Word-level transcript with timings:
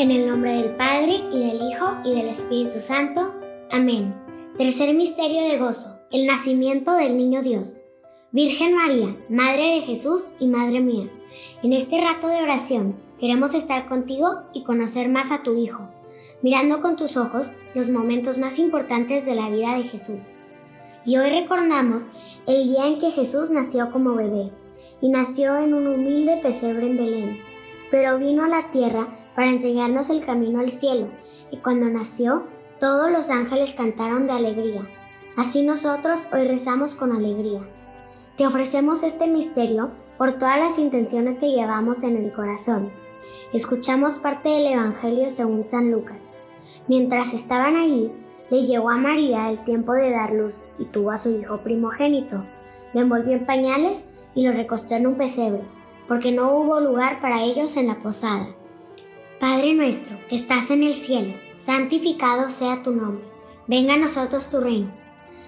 En 0.00 0.10
el 0.10 0.26
nombre 0.26 0.54
del 0.54 0.76
Padre, 0.76 1.24
y 1.30 1.40
del 1.40 1.60
Hijo, 1.68 1.98
y 2.06 2.14
del 2.14 2.28
Espíritu 2.28 2.80
Santo. 2.80 3.34
Amén. 3.70 4.14
Tercer 4.56 4.94
misterio 4.94 5.42
de 5.42 5.58
gozo, 5.58 5.98
el 6.10 6.26
nacimiento 6.26 6.94
del 6.94 7.18
niño 7.18 7.42
Dios. 7.42 7.82
Virgen 8.32 8.74
María, 8.74 9.14
Madre 9.28 9.74
de 9.74 9.80
Jesús 9.82 10.32
y 10.40 10.46
Madre 10.46 10.80
mía, 10.80 11.10
en 11.62 11.74
este 11.74 12.00
rato 12.00 12.28
de 12.28 12.40
oración 12.40 12.96
queremos 13.18 13.52
estar 13.52 13.86
contigo 13.88 14.44
y 14.54 14.64
conocer 14.64 15.10
más 15.10 15.30
a 15.32 15.42
tu 15.42 15.54
Hijo, 15.54 15.90
mirando 16.40 16.80
con 16.80 16.96
tus 16.96 17.18
ojos 17.18 17.50
los 17.74 17.90
momentos 17.90 18.38
más 18.38 18.58
importantes 18.58 19.26
de 19.26 19.34
la 19.34 19.50
vida 19.50 19.76
de 19.76 19.82
Jesús. 19.82 20.28
Y 21.04 21.18
hoy 21.18 21.28
recordamos 21.28 22.06
el 22.46 22.66
día 22.68 22.86
en 22.86 22.98
que 23.00 23.10
Jesús 23.10 23.50
nació 23.50 23.92
como 23.92 24.14
bebé, 24.14 24.50
y 25.02 25.10
nació 25.10 25.58
en 25.58 25.74
un 25.74 25.86
humilde 25.88 26.38
pesebre 26.38 26.86
en 26.86 26.96
Belén, 26.96 27.49
pero 27.90 28.18
vino 28.18 28.44
a 28.44 28.48
la 28.48 28.70
tierra 28.70 29.08
para 29.34 29.50
enseñarnos 29.50 30.10
el 30.10 30.24
camino 30.24 30.60
al 30.60 30.70
cielo, 30.70 31.08
y 31.50 31.58
cuando 31.58 31.86
nació, 31.86 32.46
todos 32.78 33.10
los 33.10 33.30
ángeles 33.30 33.74
cantaron 33.74 34.26
de 34.26 34.32
alegría. 34.32 34.88
Así 35.36 35.62
nosotros 35.62 36.18
hoy 36.32 36.46
rezamos 36.46 36.94
con 36.94 37.12
alegría. 37.12 37.60
Te 38.36 38.46
ofrecemos 38.46 39.02
este 39.02 39.26
misterio 39.26 39.90
por 40.16 40.32
todas 40.34 40.58
las 40.58 40.78
intenciones 40.78 41.38
que 41.38 41.50
llevamos 41.50 42.02
en 42.04 42.16
el 42.16 42.32
corazón. 42.32 42.90
Escuchamos 43.52 44.14
parte 44.14 44.48
del 44.48 44.66
Evangelio 44.66 45.28
según 45.28 45.64
San 45.64 45.90
Lucas. 45.90 46.38
Mientras 46.88 47.34
estaban 47.34 47.76
allí, 47.76 48.12
le 48.50 48.62
llegó 48.62 48.90
a 48.90 48.96
María 48.96 49.50
el 49.50 49.64
tiempo 49.64 49.92
de 49.92 50.10
dar 50.10 50.32
luz 50.32 50.66
y 50.78 50.84
tuvo 50.86 51.10
a 51.10 51.18
su 51.18 51.30
hijo 51.30 51.58
primogénito. 51.62 52.44
Lo 52.92 53.00
envolvió 53.00 53.34
en 53.34 53.46
pañales 53.46 54.04
y 54.34 54.46
lo 54.46 54.52
recostó 54.52 54.94
en 54.94 55.06
un 55.06 55.14
pesebre, 55.14 55.62
porque 56.10 56.32
no 56.32 56.56
hubo 56.56 56.80
lugar 56.80 57.20
para 57.20 57.44
ellos 57.44 57.76
en 57.76 57.86
la 57.86 58.02
posada. 58.02 58.48
Padre 59.38 59.74
nuestro, 59.74 60.18
que 60.28 60.34
estás 60.34 60.68
en 60.72 60.82
el 60.82 60.96
cielo, 60.96 61.34
santificado 61.52 62.50
sea 62.50 62.82
tu 62.82 62.90
nombre. 62.90 63.22
Venga 63.68 63.94
a 63.94 63.96
nosotros 63.96 64.50
tu 64.50 64.58
reino. 64.60 64.92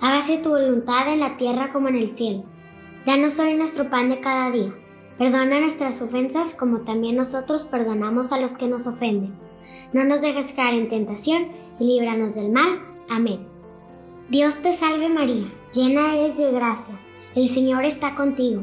Hágase 0.00 0.38
tu 0.38 0.48
voluntad 0.48 1.12
en 1.12 1.20
la 1.20 1.36
tierra 1.36 1.70
como 1.74 1.88
en 1.88 1.96
el 1.96 2.08
cielo. 2.08 2.44
Danos 3.04 3.38
hoy 3.38 3.52
nuestro 3.52 3.90
pan 3.90 4.08
de 4.08 4.20
cada 4.20 4.50
día. 4.50 4.74
Perdona 5.18 5.60
nuestras 5.60 6.00
ofensas 6.00 6.54
como 6.54 6.80
también 6.80 7.16
nosotros 7.16 7.64
perdonamos 7.64 8.32
a 8.32 8.40
los 8.40 8.56
que 8.56 8.66
nos 8.66 8.86
ofenden. 8.86 9.38
No 9.92 10.04
nos 10.04 10.22
dejes 10.22 10.54
caer 10.54 10.72
en 10.72 10.88
tentación 10.88 11.48
y 11.78 11.84
líbranos 11.84 12.34
del 12.34 12.50
mal. 12.50 12.80
Amén. 13.10 13.46
Dios 14.30 14.62
te 14.62 14.72
salve 14.72 15.10
María, 15.10 15.52
llena 15.74 16.16
eres 16.16 16.38
de 16.38 16.50
gracia. 16.50 16.98
El 17.34 17.46
Señor 17.46 17.84
está 17.84 18.14
contigo. 18.14 18.62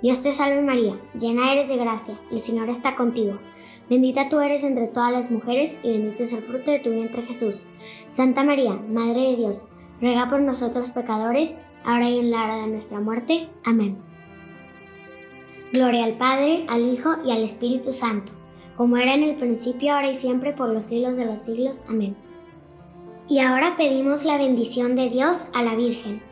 Dios 0.00 0.22
te 0.22 0.30
salve 0.30 0.62
María, 0.62 0.94
llena 1.18 1.52
eres 1.52 1.68
de 1.68 1.76
gracia, 1.76 2.20
el 2.30 2.38
Señor 2.38 2.68
está 2.68 2.94
contigo. 2.94 3.38
Bendita 3.90 4.28
tú 4.28 4.38
eres 4.38 4.62
entre 4.62 4.86
todas 4.86 5.10
las 5.10 5.30
mujeres 5.32 5.80
y 5.82 5.90
bendito 5.90 6.22
es 6.22 6.32
el 6.32 6.42
fruto 6.42 6.70
de 6.70 6.78
tu 6.78 6.90
vientre 6.90 7.22
Jesús. 7.22 7.68
Santa 8.06 8.44
María, 8.44 8.74
Madre 8.74 9.22
de 9.22 9.36
Dios, 9.36 9.68
ruega 10.00 10.30
por 10.30 10.40
nosotros 10.40 10.90
pecadores, 10.90 11.56
ahora 11.84 12.08
y 12.08 12.20
en 12.20 12.30
la 12.30 12.44
hora 12.44 12.56
de 12.58 12.68
nuestra 12.68 13.00
muerte. 13.00 13.48
Amén. 13.64 13.98
Gloria 15.72 16.04
al 16.04 16.16
Padre, 16.16 16.64
al 16.68 16.82
Hijo 16.82 17.16
y 17.24 17.32
al 17.32 17.42
Espíritu 17.42 17.92
Santo, 17.92 18.30
como 18.76 18.98
era 18.98 19.14
en 19.14 19.24
el 19.24 19.36
principio, 19.36 19.94
ahora 19.94 20.10
y 20.10 20.14
siempre, 20.14 20.52
por 20.52 20.68
los 20.68 20.84
siglos 20.84 21.16
de 21.16 21.26
los 21.26 21.40
siglos. 21.40 21.86
Amén. 21.88 22.14
Y 23.26 23.40
ahora 23.40 23.76
pedimos 23.76 24.24
la 24.24 24.38
bendición 24.38 24.94
de 24.94 25.10
Dios 25.10 25.48
a 25.54 25.62
la 25.64 25.74
Virgen. 25.74 26.22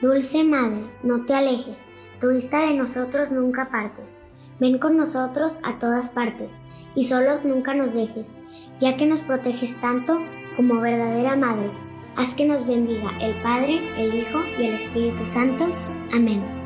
Dulce 0.00 0.44
Madre, 0.44 0.84
no 1.02 1.24
te 1.24 1.34
alejes 1.34 1.86
tu 2.20 2.30
vista 2.30 2.66
de 2.66 2.74
nosotros 2.74 3.32
nunca 3.32 3.68
partes. 3.70 4.18
Ven 4.58 4.78
con 4.78 4.96
nosotros 4.96 5.58
a 5.62 5.78
todas 5.78 6.10
partes, 6.10 6.62
y 6.94 7.04
solos 7.04 7.44
nunca 7.44 7.74
nos 7.74 7.94
dejes, 7.94 8.36
ya 8.80 8.96
que 8.96 9.06
nos 9.06 9.20
proteges 9.20 9.80
tanto 9.80 10.18
como 10.56 10.80
verdadera 10.80 11.36
Madre. 11.36 11.70
Haz 12.16 12.34
que 12.34 12.46
nos 12.46 12.66
bendiga 12.66 13.10
el 13.20 13.34
Padre, 13.42 13.80
el 13.98 14.14
Hijo 14.14 14.40
y 14.58 14.66
el 14.66 14.74
Espíritu 14.74 15.24
Santo. 15.24 15.66
Amén. 16.14 16.65